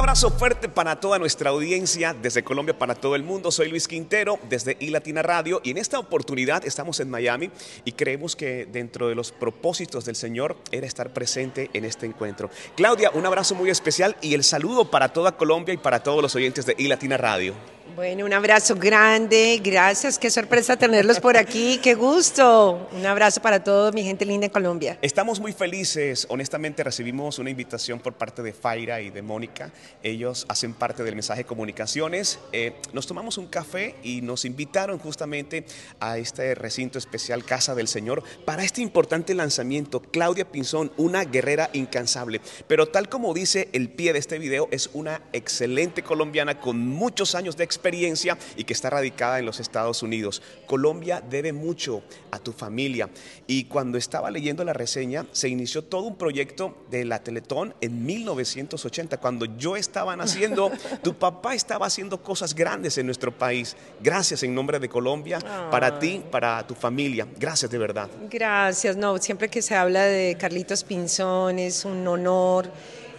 [0.00, 3.50] abrazo fuerte para toda nuestra audiencia, desde Colombia para todo el mundo.
[3.50, 7.50] Soy Luis Quintero, desde iLatina Radio, y en esta oportunidad estamos en Miami
[7.84, 12.48] y creemos que dentro de los propósitos del Señor era estar presente en este encuentro.
[12.76, 16.34] Claudia, un abrazo muy especial y el saludo para toda Colombia y para todos los
[16.34, 17.52] oyentes de iLatina Radio.
[17.96, 22.88] Bueno, un abrazo grande, gracias, qué sorpresa tenerlos por aquí, qué gusto.
[22.92, 24.98] Un abrazo para toda mi gente linda en Colombia.
[25.02, 30.46] Estamos muy felices, honestamente recibimos una invitación por parte de Faira y de Mónica, ellos
[30.48, 35.64] hacen parte del mensaje comunicaciones, eh, nos tomamos un café y nos invitaron justamente
[35.98, 41.70] a este recinto especial Casa del Señor para este importante lanzamiento, Claudia Pinzón, una guerrera
[41.72, 46.78] incansable, pero tal como dice el pie de este video, es una excelente colombiana con
[46.78, 50.42] muchos años de experiencia experiencia y que está radicada en los Estados Unidos.
[50.66, 53.08] Colombia debe mucho a tu familia.
[53.46, 58.04] Y cuando estaba leyendo la reseña, se inició todo un proyecto de la Teletón en
[58.04, 59.16] 1980.
[59.16, 60.70] Cuando yo estaba naciendo,
[61.02, 63.76] tu papá estaba haciendo cosas grandes en nuestro país.
[64.02, 65.38] Gracias en nombre de Colombia,
[65.70, 67.26] para ti, para tu familia.
[67.38, 68.10] Gracias de verdad.
[68.30, 68.96] Gracias.
[68.96, 72.70] No, siempre que se habla de Carlitos Pinzón es un honor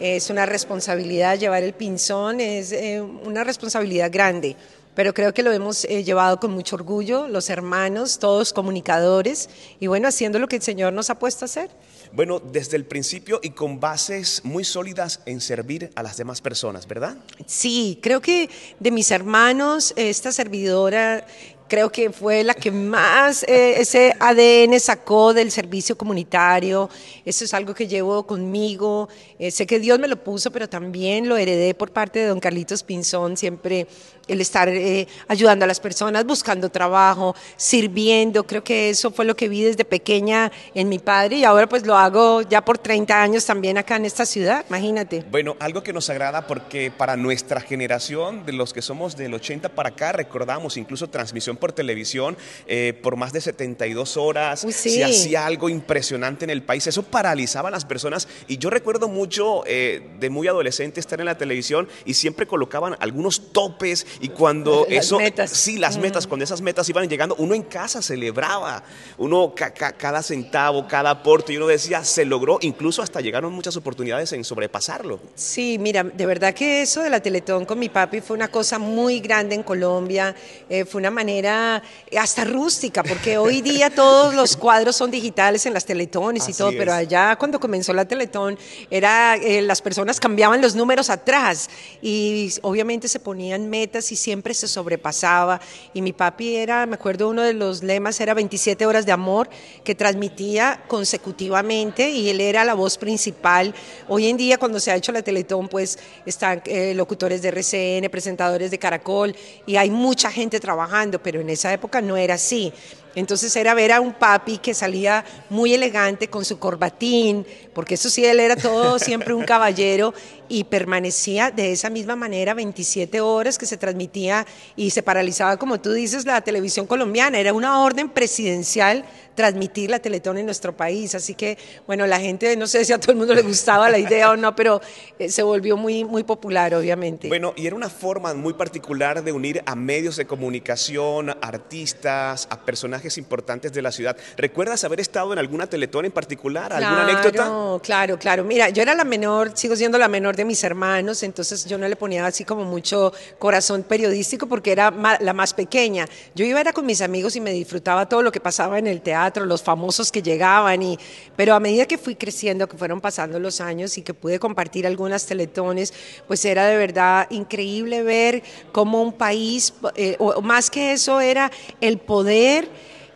[0.02, 4.56] es una responsabilidad llevar el pinzón, es eh, una responsabilidad grande,
[4.96, 9.48] pero creo que lo hemos eh, llevado con mucho orgullo, los hermanos, todos comunicadores,
[9.80, 11.70] y bueno, haciendo lo que el Señor nos ha puesto a hacer.
[12.14, 16.88] Bueno, desde el principio y con bases muy sólidas en servir a las demás personas,
[16.88, 17.16] ¿verdad?
[17.46, 21.26] Sí, creo que de mis hermanos, esta servidora
[21.72, 26.90] creo que fue la que más eh, ese ADN sacó del servicio comunitario.
[27.24, 29.08] Eso es algo que llevo conmigo.
[29.40, 32.42] Eh, sé que Dios me lo puso, pero también lo heredé por parte de don
[32.42, 33.88] Carlitos Pinzón, siempre
[34.28, 38.46] el estar eh, ayudando a las personas, buscando trabajo, sirviendo.
[38.46, 41.86] Creo que eso fue lo que vi desde pequeña en mi padre y ahora pues
[41.86, 45.24] lo hago ya por 30 años también acá en esta ciudad, imagínate.
[45.30, 49.70] Bueno, algo que nos agrada porque para nuestra generación, de los que somos del 80
[49.70, 52.38] para acá, recordamos incluso transmisión por televisión
[52.68, 57.70] eh, por más de 72 horas, se hacía algo impresionante en el país, eso paralizaba
[57.70, 61.88] a las personas y yo recuerdo mucho eh, de muy adolescente estar en la televisión
[62.06, 65.18] y siempre colocaban algunos topes y cuando eso,
[65.48, 68.84] sí, las metas, cuando esas metas iban llegando, uno en casa celebraba,
[69.18, 74.32] uno cada centavo, cada aporte, y uno decía, se logró, incluso hasta llegaron muchas oportunidades
[74.34, 75.20] en sobrepasarlo.
[75.36, 78.80] Sí, mira, de verdad que eso de la Teletón con mi papi fue una cosa
[78.80, 80.36] muy grande en Colombia,
[80.70, 81.82] eh, fue una manera
[82.18, 86.72] hasta rústica, porque hoy día todos los cuadros son digitales en las Teletones y todo,
[86.72, 88.58] pero allá cuando comenzó la Teletón,
[88.90, 91.70] era, eh, las personas cambiaban los números atrás
[92.02, 95.60] y obviamente se ponían metas y siempre se sobrepasaba.
[95.94, 99.50] Y mi papi era, me acuerdo, uno de los lemas era 27 horas de amor
[99.84, 103.76] que transmitía consecutivamente y él era la voz principal.
[104.08, 108.10] Hoy en día, cuando se ha hecho la Teletón, pues están eh, locutores de RCN,
[108.10, 109.36] presentadores de Caracol
[109.66, 112.72] y hay mucha gente trabajando, pero en esa época no era así.
[113.16, 118.10] Entonces era ver a un papi que salía muy elegante con su corbatín, porque eso
[118.10, 120.14] sí, él era todo siempre un caballero
[120.48, 124.46] y permanecía de esa misma manera 27 horas que se transmitía
[124.76, 127.40] y se paralizaba, como tú dices, la televisión colombiana.
[127.40, 129.06] Era una orden presidencial
[129.36, 131.16] transmitir la Teletón en nuestro país.
[131.16, 133.98] Así que, bueno, la gente, no sé si a todo el mundo le gustaba la
[133.98, 134.82] idea o no, pero
[135.20, 137.28] eh, se volvió muy, muy popular, obviamente.
[137.28, 142.60] Bueno, y era una forma muy particular de unir a medios de comunicación, artistas, a
[142.62, 144.18] personajes importantes de la ciudad.
[144.38, 146.74] ¿Recuerdas haber estado en alguna Teletón en particular?
[146.74, 147.80] ¿Alguna anécdota?
[147.82, 148.44] Claro, claro.
[148.44, 151.88] Mira, yo era la menor, sigo siendo la menor de mis hermanos, entonces yo no
[151.88, 156.08] le ponía así como mucho corazón periodístico porque era la más pequeña.
[156.36, 159.02] Yo iba era con mis amigos y me disfrutaba todo lo que pasaba en el
[159.02, 160.98] teatro los famosos que llegaban, y,
[161.36, 164.88] pero a medida que fui creciendo, que fueron pasando los años y que pude compartir
[164.88, 165.94] algunas teletones,
[166.28, 171.52] pues era de verdad increíble ver cómo un país, eh, o más que eso, era
[171.80, 172.70] el poder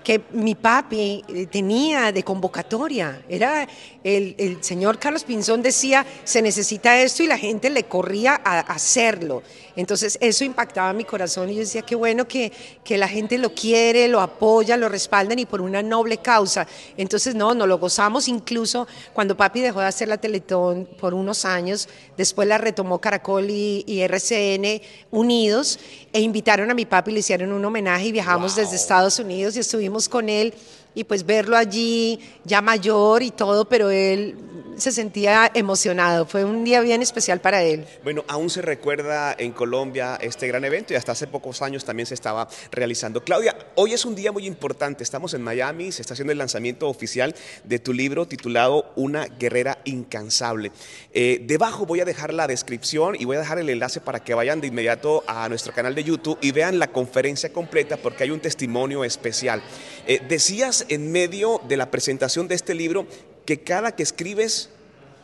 [0.05, 3.23] que mi papi eh, tenía de convocatoria.
[3.27, 3.67] Era
[4.05, 8.59] el, el, señor Carlos Pinzón decía, se necesita esto y la gente le corría a
[8.59, 9.41] hacerlo.
[9.75, 12.51] Entonces eso impactaba mi corazón y yo decía, qué bueno que,
[12.83, 16.67] que la gente lo quiere, lo apoya, lo respaldan y por una noble causa.
[16.97, 21.43] Entonces no, nos lo gozamos incluso cuando papi dejó de hacer la Teletón por unos
[21.43, 25.79] años, después la retomó Caracol y, RCN unidos
[26.13, 29.61] e invitaron a mi papi, le hicieron un homenaje y viajamos desde Estados Unidos y
[29.61, 30.53] estuvimos con él
[30.95, 34.35] y pues verlo allí ya mayor y todo, pero él
[34.77, 36.25] se sentía emocionado.
[36.25, 37.85] Fue un día bien especial para él.
[38.03, 42.05] Bueno, aún se recuerda en Colombia este gran evento y hasta hace pocos años también
[42.05, 43.23] se estaba realizando.
[43.23, 45.03] Claudia, hoy es un día muy importante.
[45.03, 49.79] Estamos en Miami, se está haciendo el lanzamiento oficial de tu libro titulado Una guerrera
[49.85, 50.71] incansable.
[51.13, 54.33] Eh, debajo voy a dejar la descripción y voy a dejar el enlace para que
[54.33, 58.31] vayan de inmediato a nuestro canal de YouTube y vean la conferencia completa porque hay
[58.31, 59.61] un testimonio especial.
[60.07, 63.07] Eh, decías en medio de la presentación de este libro
[63.45, 64.69] que cada que escribes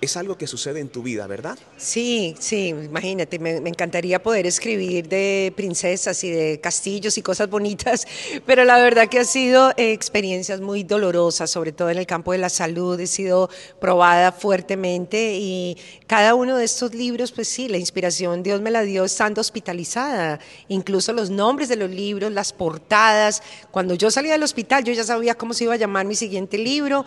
[0.02, 1.60] es algo que sucede en tu vida, ¿verdad?
[1.78, 8.08] Sí, sí, imagínate, me, encantaría poder escribir de princesas y de castillos y cosas bonitas,
[8.48, 12.32] pero la verdad que ha sido eh, experiencias muy dolorosas, sobre todo en el campo
[12.32, 15.78] de la salud, he sido probada fuertemente y
[16.08, 20.40] cada uno de estos libros, pues sí, la inspiración Dios me la dio estando hospitalizada,
[20.68, 25.04] incluso los nombres de los libros, las portadas, cuando yo salía del hospital yo ya
[25.04, 27.06] sabía cómo se iba a llamar mi siguiente libro,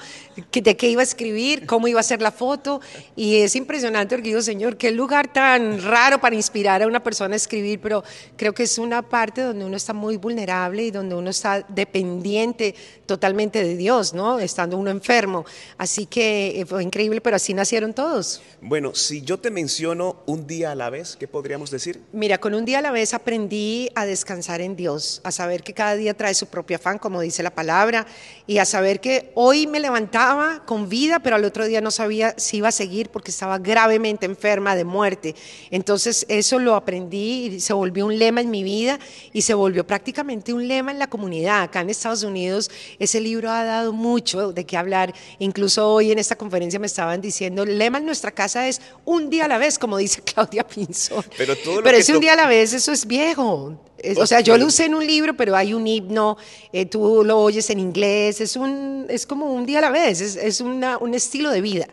[0.53, 2.81] de qué iba a escribir, cómo iba a ser la foto
[3.17, 7.35] y es impresionante porque digo, Señor, qué lugar tan raro para inspirar a una persona
[7.35, 8.03] a escribir, pero
[8.37, 12.75] creo que es una parte donde uno está muy vulnerable y donde uno está dependiente
[13.07, 14.39] totalmente de Dios, ¿no?
[14.39, 15.45] Estando uno enfermo.
[15.79, 18.43] Así que eh, fue increíble, pero así nacieron todos.
[18.61, 22.01] Bueno, si yo te menciono un día a la vez, ¿qué podríamos decir?
[22.13, 25.75] Mira, con un día a la vez aprendí a descansar en Dios, a saber que
[25.75, 28.07] cada día trae su propio afán, como dice la palabra,
[28.47, 32.35] y a saber que hoy me levantaba con vida, pero al otro día no sabía
[32.37, 35.35] si iba a seguir porque estaba gravemente enferma de muerte.
[35.71, 38.99] Entonces eso lo aprendí y se volvió un lema en mi vida
[39.33, 41.63] y se volvió prácticamente un lema en la comunidad.
[41.63, 45.15] Acá en Estados Unidos ese libro ha dado mucho de qué hablar.
[45.39, 49.31] Incluso hoy en esta conferencia me estaban diciendo, el lema en nuestra casa es un
[49.31, 51.25] día a la vez, como dice Claudia Pinzón.
[51.37, 53.79] Pero, todo pero ese un día a la vez, eso es viejo.
[54.17, 56.37] o sea, yo lo usé en un libro, pero hay un himno,
[56.73, 60.21] eh, tú lo oyes en inglés, es, un, es como un día a la vez,
[60.21, 61.87] es, es una, un estilo de vida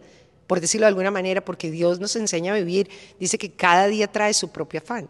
[0.52, 4.12] por decirlo de alguna manera, porque Dios nos enseña a vivir, dice que cada día
[4.12, 5.08] trae su propio afán.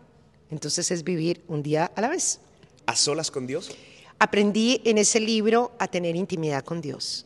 [0.51, 2.39] Entonces es vivir un día a la vez.
[2.85, 3.71] ¿A solas con Dios?
[4.19, 7.25] Aprendí en ese libro a tener intimidad con Dios.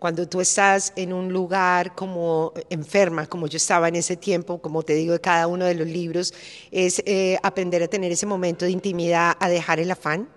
[0.00, 4.82] Cuando tú estás en un lugar como enferma, como yo estaba en ese tiempo, como
[4.82, 6.34] te digo de cada uno de los libros,
[6.72, 10.28] es eh, aprender a tener ese momento de intimidad, a dejar el afán,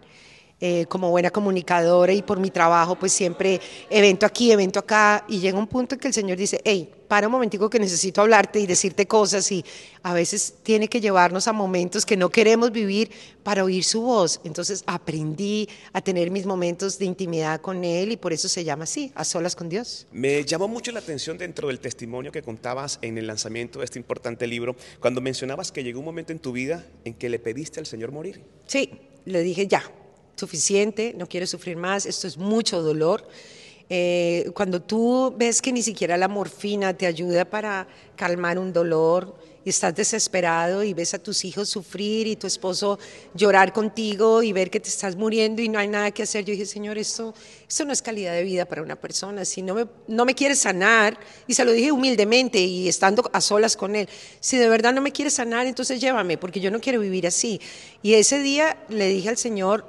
[0.61, 3.59] eh, como buena comunicadora y por mi trabajo, pues siempre
[3.89, 7.27] evento aquí, evento acá, y llega un punto en que el Señor dice, hey, para
[7.27, 9.65] un momentico que necesito hablarte y decirte cosas, y
[10.01, 13.11] a veces tiene que llevarnos a momentos que no queremos vivir
[13.43, 14.39] para oír su voz.
[14.43, 18.85] Entonces aprendí a tener mis momentos de intimidad con Él y por eso se llama
[18.85, 20.07] así, a solas con Dios.
[20.11, 23.99] Me llamó mucho la atención dentro del testimonio que contabas en el lanzamiento de este
[23.99, 27.81] importante libro, cuando mencionabas que llegó un momento en tu vida en que le pediste
[27.81, 28.41] al Señor morir.
[28.65, 28.89] Sí,
[29.25, 29.83] le dije ya,
[30.35, 33.27] suficiente, no quiero sufrir más, esto es mucho dolor.
[33.89, 39.35] Eh, cuando tú ves que ni siquiera la morfina te ayuda para calmar un dolor
[39.63, 42.97] y estás desesperado y ves a tus hijos sufrir y tu esposo
[43.33, 46.51] llorar contigo y ver que te estás muriendo y no hay nada que hacer, yo
[46.51, 47.33] dije, Señor, esto,
[47.67, 49.43] esto no es calidad de vida para una persona.
[49.43, 53.41] Si no me, no me quieres sanar, y se lo dije humildemente y estando a
[53.41, 54.07] solas con Él,
[54.39, 57.59] si de verdad no me quieres sanar, entonces llévame, porque yo no quiero vivir así.
[58.03, 59.85] Y ese día le dije al Señor,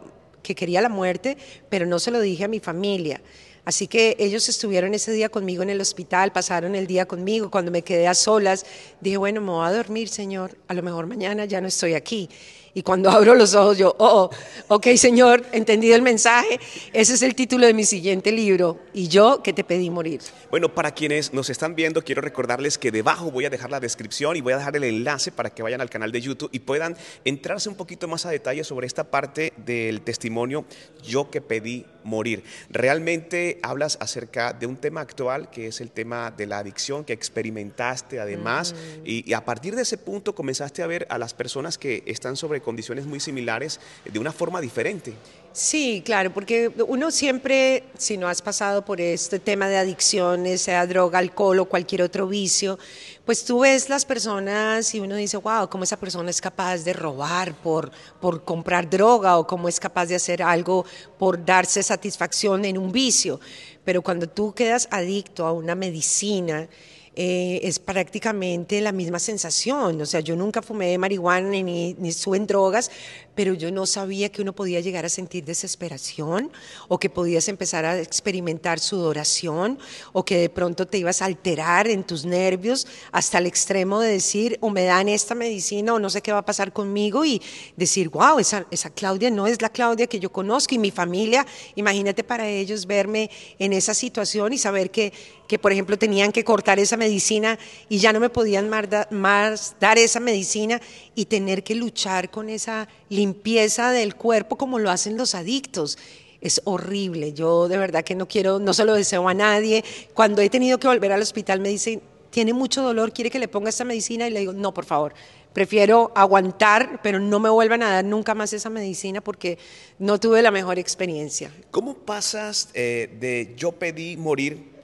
[0.47, 1.37] que quería la muerte,
[1.69, 3.21] pero no se lo dije a mi familia.
[3.67, 7.51] Así que ellos estuvieron ese día conmigo en el hospital, pasaron el día conmigo.
[7.51, 8.65] Cuando me quedé a solas,
[9.01, 10.57] dije, bueno, me voy a dormir, Señor.
[10.69, 12.29] A lo mejor mañana ya no estoy aquí.
[12.77, 14.29] Y cuando abro los ojos, yo, oh,
[14.69, 16.61] oh, ok, Señor, entendido el mensaje.
[16.93, 18.81] Ese es el título de mi siguiente libro.
[18.93, 20.21] Y yo que te pedí morir.
[20.51, 24.37] Bueno, para quienes nos están viendo, quiero recordarles que debajo voy a dejar la descripción
[24.37, 26.99] y voy a dejar el enlace para que vayan al canal de YouTube y puedan
[27.25, 30.67] entrarse un poquito más a detalle sobre esta parte del testimonio
[31.03, 32.45] Yo que pedí morir.
[32.69, 37.15] Realmente hablas acerca de un tema actual que es el tema de la adicción que
[37.15, 38.75] experimentaste además
[39.05, 42.37] y, y a partir de ese punto comenzaste a ver a las personas que están
[42.37, 45.15] sobre condiciones muy similares de una forma diferente.
[45.53, 50.85] Sí, claro, porque uno siempre, si no has pasado por este tema de adicciones, sea
[50.85, 52.77] droga, alcohol o cualquier otro vicio,
[53.25, 56.93] pues tú ves las personas y uno dice, wow, cómo esa persona es capaz de
[56.93, 60.85] robar por, por comprar droga o cómo es capaz de hacer algo
[61.19, 63.41] por darse satisfacción en un vicio.
[63.85, 66.69] Pero cuando tú quedas adicto a una medicina,
[67.17, 70.01] eh, es prácticamente la misma sensación.
[70.01, 72.91] O sea, yo nunca fumé marihuana ni, ni en drogas,
[73.35, 76.51] pero yo no sabía que uno podía llegar a sentir desesperación
[76.89, 79.79] o que podías empezar a experimentar sudoración
[80.13, 84.13] o que de pronto te ibas a alterar en tus nervios hasta el extremo de
[84.13, 87.41] decir, o me dan esta medicina o no sé qué va a pasar conmigo y
[87.77, 92.25] decir, wow, esa Claudia no es la Claudia que yo conozco y mi familia, imagínate
[92.25, 95.13] para ellos verme en esa situación y saber que,
[95.47, 99.99] que por ejemplo, tenían que cortar esa medicina y ya no me podían más, dar
[99.99, 100.81] esa medicina
[101.15, 105.99] y tener que luchar con esa limpieza del cuerpo como lo hacen los adictos
[106.41, 107.33] es horrible.
[107.33, 109.85] Yo de verdad que no quiero, no se lo deseo a nadie.
[110.15, 113.49] Cuando he tenido que volver al hospital me dicen, tiene mucho dolor, quiere que le
[113.49, 115.15] ponga esta medicina y le digo, no, por favor,
[115.53, 119.59] prefiero aguantar, pero no me vuelvan a dar nunca más esa medicina porque
[119.99, 121.51] no tuve la mejor experiencia.
[121.71, 124.76] ¿Cómo pasas eh, de yo pedí morir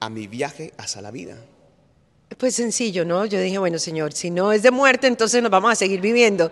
[0.00, 1.36] a mi viaje hacia la vida?
[2.38, 3.26] Pues sencillo, ¿no?
[3.26, 6.50] Yo dije, bueno, señor, si no es de muerte, entonces nos vamos a seguir viviendo.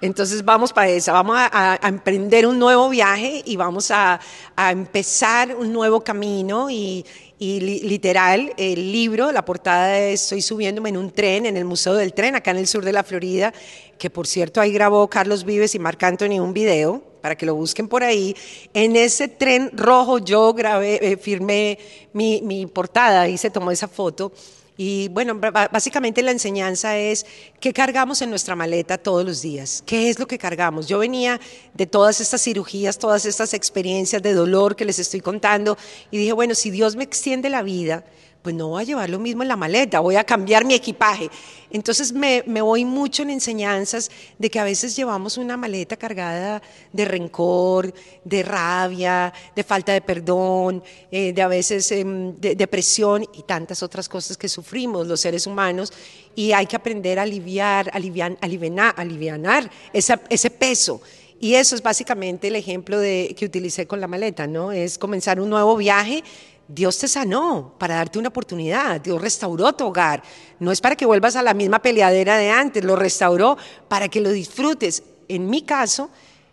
[0.00, 4.18] Entonces vamos para esa, vamos a, emprender un nuevo viaje y vamos a,
[4.56, 7.04] empezar un nuevo camino y,
[7.38, 12.14] literal, el libro, la portada es Estoy subiéndome en un tren, en el Museo del
[12.14, 13.52] Tren, acá en el sur de la Florida,
[13.98, 17.54] que por cierto ahí grabó Carlos Vives y Marc Anthony un video, para que lo
[17.54, 18.34] busquen por ahí.
[18.72, 21.78] En ese tren rojo yo grabé, eh, firmé
[22.14, 24.32] mi, mi portada y se tomó esa foto.
[24.78, 27.26] Y bueno, básicamente la enseñanza es
[27.60, 30.86] qué cargamos en nuestra maleta todos los días, qué es lo que cargamos.
[30.86, 31.38] Yo venía
[31.74, 35.76] de todas estas cirugías, todas estas experiencias de dolor que les estoy contando
[36.10, 38.06] y dije, bueno, si Dios me extiende la vida,
[38.42, 41.28] pues no voy a llevar lo mismo en la maleta, voy a cambiar mi equipaje.
[41.70, 47.04] Entonces me, voy mucho en enseñanzas de que a veces llevamos una maleta cargada de
[47.04, 47.92] rencor,
[48.24, 53.82] de rabia, de falta de perdón, eh, de a veces em, de depresión y tantas
[53.82, 55.92] otras cosas que sufrimos los seres humanos
[56.34, 61.02] y hay que aprender a aliviar, aliviar, alivianar ese peso.
[61.40, 64.72] Y eso es básicamente el ejemplo que utilicé con la maleta, ¿no?
[64.72, 66.24] Es comenzar un nuevo viaje
[66.68, 70.22] Dios te sanó para darte una oportunidad, Dios restauró tu hogar.
[70.60, 73.56] No es para que vuelvas a la misma peleadera de antes, lo restauró
[73.88, 75.02] para que lo disfrutes.
[75.28, 76.10] En mi caso,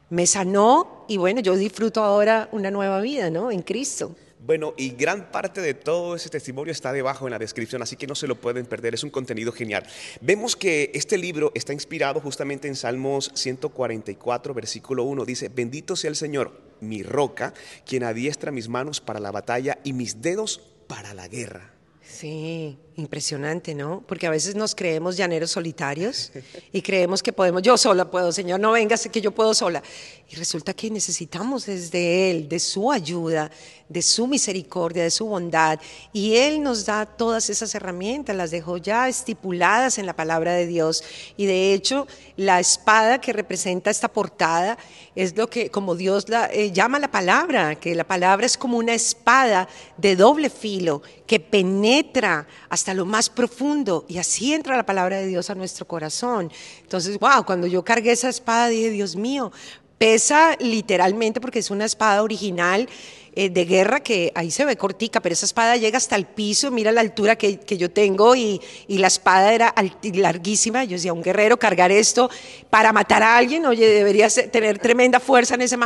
[0.09, 3.51] me sanó y bueno, yo disfruto ahora una nueva vida, ¿no?
[3.51, 4.15] En Cristo.
[4.45, 8.05] Bueno, y gran parte de todo ese testimonio está debajo en la descripción, así que
[8.05, 9.83] no se lo pueden perder, es un contenido genial.
[10.21, 16.11] Vemos que este libro está inspirado justamente en Salmos 144, versículo 1, dice, bendito sea
[16.11, 16.51] el Señor,
[16.85, 17.53] mi roca,
[17.85, 21.75] quien adiestra mis manos para la batalla y mis dedos para la guerra.
[22.07, 24.01] Sí, impresionante, ¿no?
[24.07, 26.31] Porque a veces nos creemos llaneros solitarios
[26.71, 29.83] y creemos que podemos, yo sola puedo, Señor, no vengas que yo puedo sola.
[30.29, 33.51] Y resulta que necesitamos desde Él, de su ayuda,
[33.87, 35.79] de su misericordia, de su bondad.
[36.11, 40.65] Y Él nos da todas esas herramientas, las dejó ya estipuladas en la palabra de
[40.65, 41.03] Dios.
[41.37, 44.77] Y de hecho, la espada que representa esta portada
[45.15, 48.77] es lo que, como Dios la eh, llama la palabra, que la palabra es como
[48.77, 54.85] una espada de doble filo que penetra hasta lo más profundo y así entra la
[54.85, 56.51] palabra de Dios a nuestro corazón.
[56.81, 59.51] Entonces, wow, cuando yo cargué esa espada dije, Dios mío,
[59.97, 62.89] pesa literalmente porque es una espada original
[63.37, 66.71] eh, de guerra que ahí se ve cortica, pero esa espada llega hasta el piso,
[66.71, 70.85] mira la altura que, yo tengo y, la espada era larguísima.
[70.85, 72.29] Yo decía, un guerrero cargar esto
[72.69, 75.77] para matar a alguien, oye, debería tener tremenda fuerza en ese...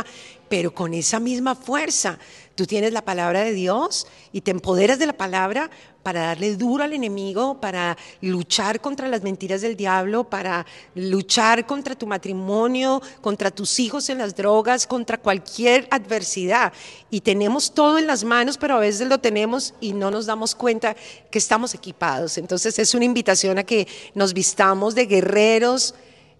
[0.48, 2.18] Pero con esa misma fuerza
[2.54, 5.70] Tú tienes la palabra de Dios y te empoderas de la palabra
[6.02, 11.94] para darle duro al enemigo, para luchar contra las mentiras del diablo, para luchar contra
[11.94, 16.72] tu matrimonio, contra tus hijos en las drogas, contra cualquier adversidad.
[17.10, 20.54] Y tenemos todo en las manos, pero a veces lo tenemos y no nos damos
[20.54, 20.96] cuenta
[21.30, 22.38] que estamos equipados.
[22.38, 25.94] Entonces es una invitación a que nos vistamos de guerreros.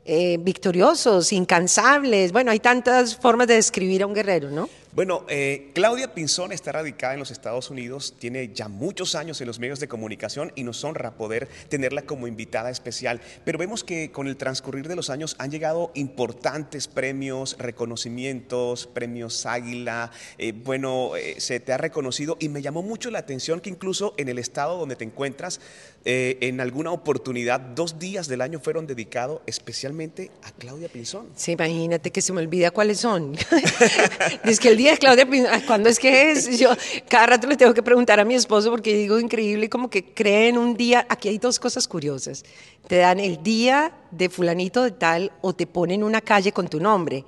[0.07, 2.33] Eh, victoriosos, incansables.
[2.33, 4.69] Bueno, hay tantas formas de describir a un guerrero, ¿no?
[4.93, 9.47] Bueno, eh, Claudia Pinzón está radicada en los Estados Unidos, tiene ya muchos años en
[9.47, 13.21] los medios de comunicación y nos honra poder tenerla como invitada especial.
[13.45, 19.47] Pero vemos que con el transcurrir de los años han llegado importantes premios, reconocimientos, premios
[19.47, 20.11] Águila.
[20.39, 24.15] Eh, bueno, eh, se te ha reconocido y me llamó mucho la atención que incluso
[24.17, 25.61] en el estado donde te encuentras,
[26.03, 31.29] en alguna oportunidad, dos días del año fueron dedicados especialmente a Claudia Pinzón.
[31.37, 33.37] Sí, imagínate que se me olvida cuáles son.
[34.45, 35.27] es que el Claudia
[35.67, 36.59] ¿cuándo es que es?
[36.59, 36.71] Yo
[37.09, 40.59] cada rato le tengo que preguntar a mi esposo porque digo increíble como que creen
[40.59, 42.45] un día, aquí hay dos cosas curiosas.
[42.87, 46.81] Te dan el día de fulanito de tal o te ponen una calle con tu
[46.81, 47.25] nombre.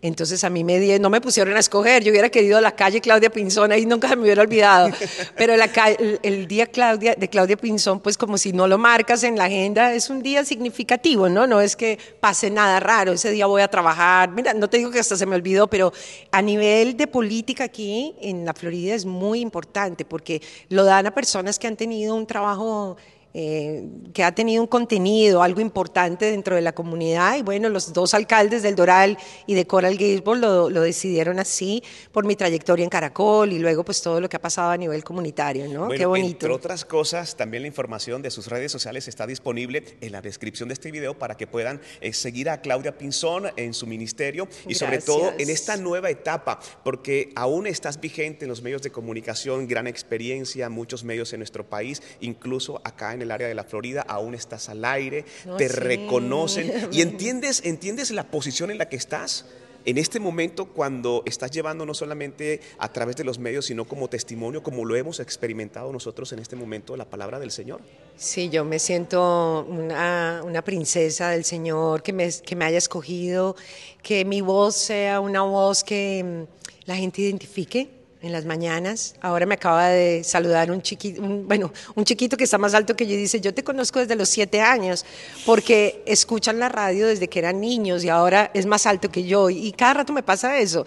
[0.00, 3.30] Entonces a mí me no me pusieron a escoger, yo hubiera querido la calle Claudia
[3.30, 4.90] Pinzón, ahí nunca me hubiera olvidado,
[5.36, 9.46] pero el, día Claudia, de Claudia Pinzón, pues como si no lo marcas en la
[9.46, 11.48] agenda, es un día significativo, ¿no?
[11.48, 14.92] No es que pase nada raro, ese día voy a trabajar, mira, no te digo
[14.92, 15.92] que hasta se me olvidó, pero
[16.30, 21.14] a nivel de política aquí en la Florida es muy importante porque lo dan a
[21.14, 22.96] personas que han tenido un trabajo
[23.40, 27.36] eh, que ha tenido un contenido, algo importante dentro de la comunidad.
[27.36, 29.16] Y bueno, los dos alcaldes del Doral
[29.46, 31.80] y de Coral Gables lo, lo, decidieron así
[32.10, 35.04] por mi trayectoria en Caracol y luego pues todo lo que ha pasado a nivel
[35.04, 35.88] comunitario, ¿no?
[35.88, 36.30] Qué bonito.
[36.30, 40.68] Entre otras cosas, también la información de sus redes sociales está disponible en la descripción
[40.68, 44.74] de este video para que puedan eh, seguir a Claudia Pinzón en su ministerio y
[44.74, 49.68] sobre todo en esta nueva etapa, porque aún estás vigente en los medios de comunicación,
[49.68, 53.64] gran experiencia, muchos medios en nuestro país, incluso acá en en el área de la
[53.64, 55.24] Florida, aún estás al aire,
[55.56, 56.88] te reconocen.
[56.92, 59.44] Y entiendes, entiendes la posición en la que estás
[59.84, 64.08] en este momento cuando estás llevando no solamente a través de los medios, sino como
[64.08, 67.80] testimonio, como lo hemos experimentado nosotros en este momento, la palabra del Señor?
[68.16, 73.56] Sí, yo me siento una, una princesa del Señor, que me, que me haya escogido,
[74.02, 79.14] que mi voz sea una voz que mm, la gente identifique en las mañanas.
[79.20, 83.06] Ahora me acaba de saludar un chiquito, bueno, un chiquito que está más alto que
[83.06, 85.04] yo y dice, yo te conozco desde los siete años,
[85.46, 89.50] porque escuchan la radio desde que eran niños y ahora es más alto que yo.
[89.50, 90.84] Y cada rato me pasa eso.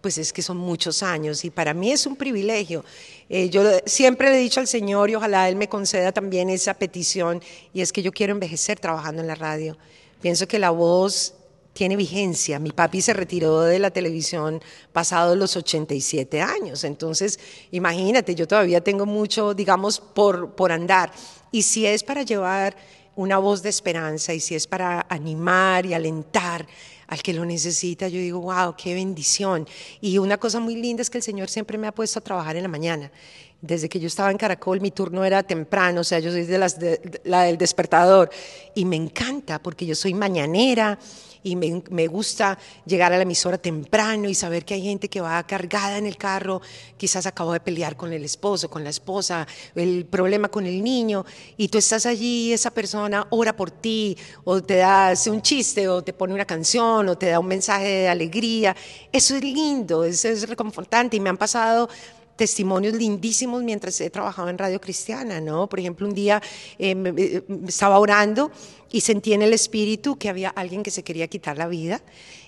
[0.00, 2.84] Pues es que son muchos años y para mí es un privilegio.
[3.28, 6.74] Eh, yo siempre le he dicho al Señor y ojalá Él me conceda también esa
[6.74, 7.40] petición
[7.72, 9.76] y es que yo quiero envejecer trabajando en la radio.
[10.20, 11.34] Pienso que la voz
[11.72, 12.58] tiene vigencia.
[12.58, 14.60] Mi papi se retiró de la televisión
[14.92, 16.84] pasado los 87 años.
[16.84, 17.38] Entonces,
[17.70, 21.12] imagínate, yo todavía tengo mucho, digamos, por, por andar.
[21.50, 22.76] Y si es para llevar
[23.14, 26.66] una voz de esperanza y si es para animar y alentar
[27.08, 29.66] al que lo necesita, yo digo, wow, qué bendición.
[30.00, 32.56] Y una cosa muy linda es que el Señor siempre me ha puesto a trabajar
[32.56, 33.10] en la mañana.
[33.60, 36.58] Desde que yo estaba en Caracol, mi turno era temprano, o sea, yo soy de
[36.58, 36.78] las
[37.24, 38.30] la del despertador.
[38.74, 40.98] Y me encanta porque yo soy mañanera
[41.42, 45.42] y me, gusta llegar a la emisora temprano y saber que hay gente que va
[45.44, 46.60] cargada en el carro,
[46.96, 51.24] quizás acabó de pelear con el esposo, con la esposa, el problema con el niño,
[51.56, 56.02] y tú estás allí, esa persona ora por ti, o te hace un chiste, o
[56.02, 58.76] te pone una canción, o te da un mensaje de alegría.
[59.12, 61.88] Eso es lindo, eso es reconfortante, y me han pasado
[62.42, 65.68] testimonios lindísimos mientras he trabajado en Radio Cristiana, ¿no?
[65.68, 66.42] Por ejemplo, un día
[66.76, 68.50] eh, eh, estaba orando
[68.90, 72.02] y sentí en el espíritu que había alguien que se quería quitar la vida.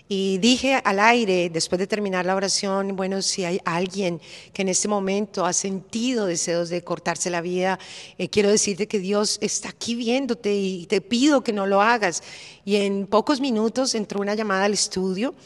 [0.09, 4.21] Y dije al aire, después de terminar la oración, bueno, si hay alguien
[4.53, 7.79] que en este momento ha sentido deseos de cortarse la vida,
[8.19, 12.25] eh, quiero decirte que Dios está aquí viéndote y te pido que no lo hagas.
[12.65, 15.37] Y en pocos minutos entró una llamada al estudio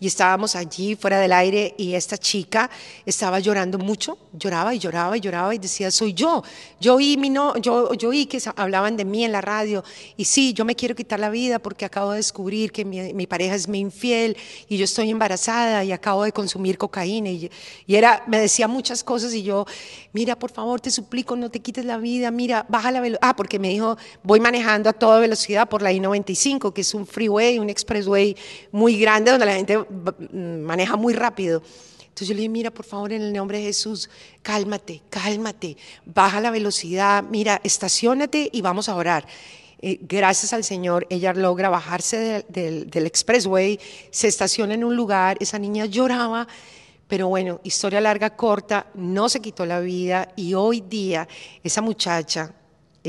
[0.00, 2.70] y estábamos allí fuera del aire y esta chica
[3.04, 6.42] estaba llorando mucho, lloraba y lloraba y lloraba y decía, soy yo.
[6.80, 9.82] Yo oí, mi no, yo, yo oí que hablaban de mí en la radio
[10.16, 13.26] y sí, yo me quiero quitar la vida porque acabo de descubrir que mi, mi
[13.26, 14.36] pareja es mi infiel
[14.68, 17.50] y yo estoy embarazada y acabo de consumir cocaína y,
[17.86, 19.66] y era, me decía muchas cosas y yo,
[20.12, 23.28] mira, por favor, te suplico, no te quites la vida, mira, baja la velocidad.
[23.28, 27.06] Ah, porque me dijo, voy manejando a toda velocidad por la I-95, que es un
[27.06, 28.36] freeway, un expressway
[28.70, 29.78] muy grande donde la gente
[30.32, 31.62] maneja muy rápido.
[32.00, 34.10] Entonces yo le dije, mira, por favor, en el nombre de Jesús,
[34.42, 39.24] cálmate, cálmate, baja la velocidad, mira, estacionate y vamos a orar.
[39.80, 43.78] Eh, gracias al Señor, ella logra bajarse del expressway,
[44.10, 46.48] se estaciona en un lugar, esa niña lloraba,
[47.06, 51.28] pero bueno, historia larga, corta, no se quitó la vida y hoy día
[51.62, 52.52] esa muchacha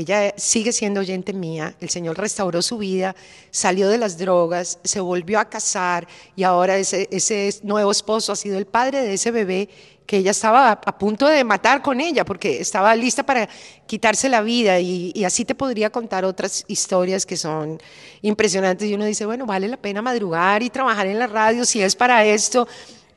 [0.00, 3.14] ella sigue siendo oyente mía, el Señor restauró su vida,
[3.50, 8.58] salió de las drogas, se volvió a casar y ahora ese, nuevo esposo ha sido
[8.58, 9.68] el padre de ese bebé
[10.06, 13.48] que ella estaba a, punto de matar con ella porque estaba lista para
[13.86, 14.80] quitarse la vida.
[14.80, 17.80] Y, y, así te podría contar otras historias que son
[18.20, 18.88] impresionantes.
[18.88, 21.94] Y uno dice, bueno, vale la pena madrugar y trabajar en la radio si es
[21.94, 22.66] para esto,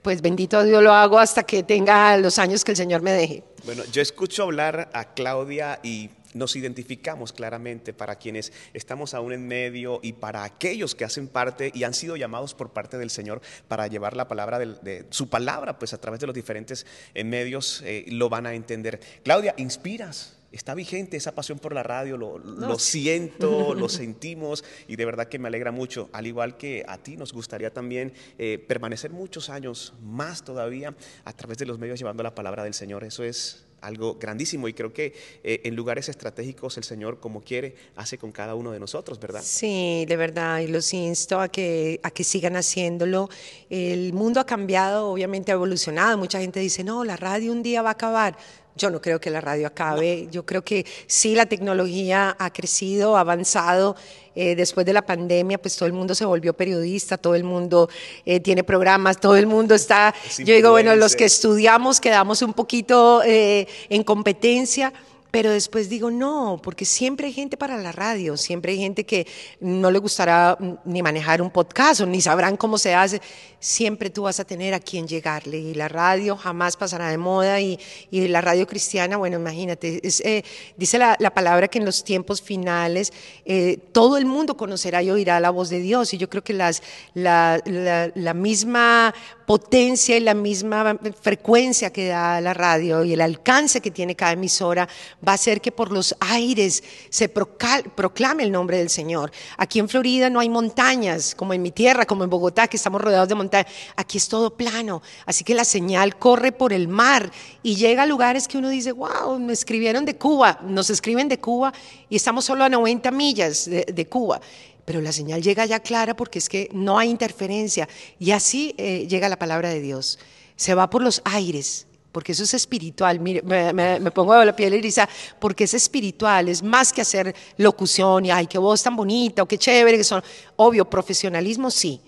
[0.03, 3.43] pues bendito Dios lo hago hasta que tenga los años que el Señor me deje.
[3.65, 9.47] Bueno, yo escucho hablar a Claudia y nos identificamos claramente para quienes estamos aún en
[9.47, 13.41] medio y para aquellos que hacen parte y han sido llamados por parte del Señor
[13.67, 17.81] para llevar la palabra de, su palabra, pues a través de los diferentes eh, medios
[17.85, 18.99] eh, lo van a entender.
[19.23, 25.05] Claudia, inspiras está vigente esa pasión por la radio, lo, siento, lo sentimos y de
[25.05, 26.09] verdad que me alegra mucho.
[26.13, 31.33] Al igual que a ti nos gustaría también eh, permanecer muchos años más todavía a
[31.33, 33.03] través de los medios llevando la palabra del Señor.
[33.03, 35.13] Eso es algo grandísimo y creo que
[35.43, 39.41] eh, en lugares estratégicos el Señor, como quiere, hace con cada uno de nosotros, ¿verdad?
[39.43, 43.29] Sí, de verdad, y los insto a que, a que sigan haciéndolo.
[43.69, 46.17] El mundo ha cambiado, obviamente ha evolucionado.
[46.17, 48.37] Mucha gente dice, no, la radio un día va a acabar.
[48.75, 50.27] Yo no creo que la radio acabe.
[50.31, 53.95] Yo creo que sí, la tecnología ha crecido, ha avanzado.
[54.35, 57.87] Eh, después de la pandemia, pues todo el mundo se volvió periodista, todo el mundo
[58.25, 60.13] eh, tiene programas, todo el mundo está.
[60.39, 64.91] Yo digo, bueno, los que estudiamos quedamos un poquito eh, en competencia
[65.33, 69.25] pero después digo, no, porque siempre hay gente para la radio, siempre hay gente que
[69.59, 73.19] no le gustará ni manejar un podcast o ni sabrán cómo se hace.
[73.59, 77.59] Siempre tú vas a tener a quien llegarle y la radio jamás pasará de moda
[77.59, 77.79] y,
[78.11, 80.43] y la radio cristiana, bueno, imagínate, eh,
[80.77, 83.11] dice la, la, palabra que en los tiempos finales
[83.43, 86.53] eh, todo el mundo conocerá y oirá la voz de Dios y yo creo que
[86.53, 86.83] las,
[87.15, 93.21] la, la, la misma potencia y la misma frecuencia que da la radio y el
[93.21, 94.87] alcance que tiene cada emisora
[95.25, 99.31] va a hacer que por los aires se proclame el nombre del Señor.
[99.57, 103.01] Aquí en Florida no hay montañas, como en mi tierra, como en Bogotá, que estamos
[103.01, 103.71] rodeados de montañas.
[103.95, 108.05] Aquí es todo plano, así que la señal corre por el mar y llega a
[108.05, 111.73] lugares que uno dice, wow, me escribieron de Cuba, nos escriben de Cuba
[112.09, 114.39] y estamos solo a 90 millas de, de Cuba
[114.85, 117.87] pero la señal llega ya clara porque es que no hay interferencia
[118.19, 120.19] y así eh, llega la palabra de Dios.
[120.55, 123.19] Se va por los aires, porque eso es espiritual.
[123.19, 125.07] Mire, me, pongo la piel eriza,
[125.39, 129.47] porque es espiritual, es más que hacer locución y ay, qué voz tan bonita o
[129.47, 130.23] qué chévere que son.
[130.57, 131.99] Obvio, profesionalismo sí.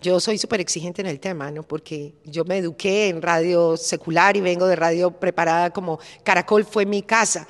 [0.00, 1.62] Yo soy súper exigente en el tema, ¿no?
[1.62, 6.84] Porque yo me eduqué en radio secular y vengo de radio preparada como Caracol fue
[6.84, 7.46] mi casa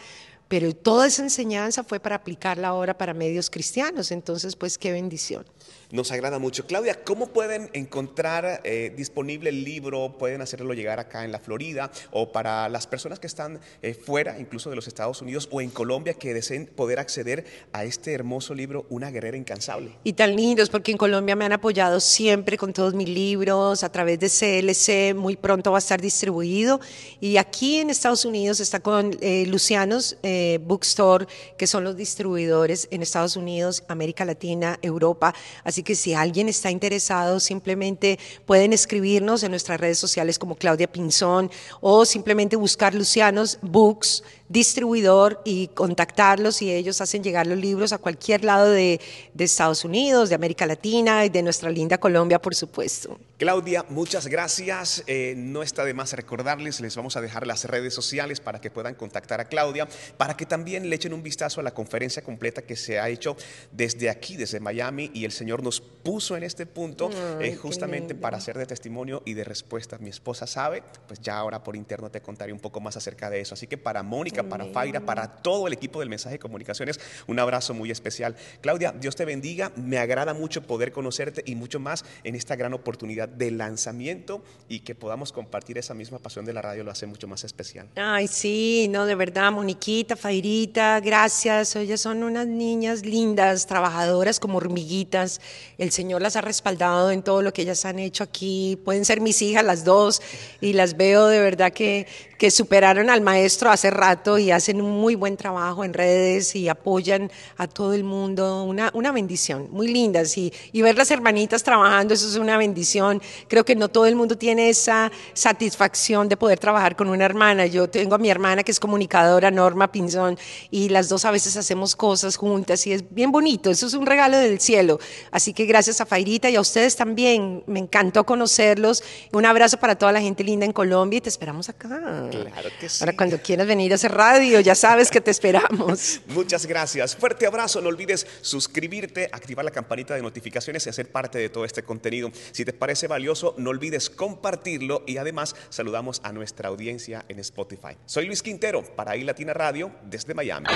[0.53, 5.47] pero toda esa enseñanza fue para aplicarla ahora para medios cristianos, entonces pues qué bendición
[5.93, 6.67] nos agrada mucho.
[6.67, 10.17] Claudia, ¿cómo pueden encontrar eh, disponible el libro?
[10.19, 11.93] ¿Pueden hacerlo llegar acá en la Florida?
[12.11, 15.69] O para las personas que están eh, fuera, incluso de los Estados Unidos o en
[15.69, 19.93] Colombia, que deseen poder acceder a este hermoso libro, Una guerrera incansable.
[20.03, 23.93] Y tan lindos, porque en Colombia me han apoyado siempre con todos mis libros, a
[23.93, 26.81] través de CLC, muy pronto va a estar distribuido.
[27.21, 30.17] Y aquí en Estados Unidos está con eh, Lucianos
[30.63, 31.27] Bookstore,
[31.59, 35.35] que son los distribuidores en Estados Unidos, América Latina, Europa.
[35.65, 40.91] Así que si alguien está interesado, simplemente pueden escribirnos en nuestras redes sociales como Claudia
[40.91, 47.93] Pinzón o simplemente buscar Lucianos Books distribuidor y contactarlos y ellos hacen llegar los libros
[47.93, 49.01] a cualquier lado de,
[49.33, 53.19] de, Estados Unidos, de América Latina y de nuestra linda Colombia, por supuesto.
[53.39, 55.03] Claudia, muchas gracias.
[55.07, 58.71] Eh, no está de más recordarles, les vamos a dejar las redes sociales para que
[58.71, 62.63] puedan contactar a Claudia, para que también le echen un vistazo a la conferencia completa
[62.63, 63.37] que se ha hecho
[63.73, 67.11] desde aquí, desde Miami, y el Señor nos puso en este punto
[67.41, 69.99] eh, justamente para hacer de testimonio y de respuesta.
[69.99, 73.41] Mi esposa sabe, pues ya ahora por interno te contaré un poco más acerca de
[73.41, 73.55] eso.
[73.55, 77.01] Así que para Mónica, para Faira, para todo el equipo del Mensaje de Comunicaciones.
[77.27, 78.37] Un abrazo muy especial.
[78.61, 79.73] Claudia, Dios te bendiga.
[79.77, 84.81] Me agrada mucho poder conocerte y mucho más en esta gran oportunidad de lanzamiento y
[84.81, 87.89] que podamos compartir esa misma pasión de la radio lo hace mucho más especial.
[87.97, 91.77] Ay, sí, no, de verdad, Moniquita, Fairita, gracias.
[91.77, 95.41] Ellas son unas niñas lindas, trabajadoras como hormiguitas.
[95.79, 98.79] El Señor las ha respaldado en todo lo que ellas han hecho aquí.
[98.85, 100.23] Pueden ser mis hijas las dos
[100.61, 102.07] y las veo de verdad que,
[102.39, 106.69] que superaron al maestro hace rato y hacen un muy buen trabajo en redes y
[106.69, 108.65] apoyan a todo el mundo.
[108.65, 110.37] Una, una bendición, muy lindas.
[110.39, 113.21] Y, y ver las hermanitas trabajando, eso es una bendición.
[113.49, 117.67] Creo que no todo el mundo tiene esa satisfacción de poder trabajar con una hermana.
[117.67, 120.39] Yo tengo a mi hermana que es comunicadora, Norma Pinzón,
[120.71, 123.71] y las dos a veces hacemos cosas juntas y es bien bonito.
[123.71, 124.99] Eso es un regalo del cielo.
[125.31, 127.63] Así que gracias a Fairita y a ustedes también.
[127.67, 129.03] Me encantó conocerlos.
[129.33, 132.29] Un abrazo para toda la gente linda en Colombia y te esperamos acá.
[132.31, 133.03] Claro que sí.
[133.03, 136.21] Ahora, cuando quieras venir a hacer radio, ya sabes que te esperamos.
[136.29, 137.17] Muchas gracias.
[137.17, 137.81] Fuerte abrazo.
[137.81, 142.31] No olvides suscribirte, activar la campanita de notificaciones y hacer parte de todo este contenido.
[142.53, 147.97] Si te parece valioso, no olvides compartirlo y además saludamos a nuestra audiencia en Spotify.
[148.07, 150.67] Soy Luis Quintero para iLatina Radio desde Miami.